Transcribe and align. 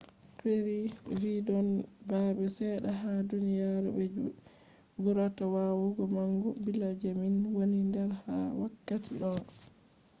perry 0.37 0.81
vi 1.19 1.33
‘don 1.47 1.67
babe 2.07 2.45
sedda 2.57 2.91
ha 3.01 3.11
duniyaru 3.29 3.91
je 4.13 4.23
burata 5.01 5.43
wawugo 5.55 6.03
magugo 6.15 6.49
billa 6.63 6.89
je 6.99 7.09
min 7.21 7.35
woni 7.57 7.81
der 7.93 8.09
ha 8.21 8.35
wakkati 8.61 9.11
do. 9.21 9.31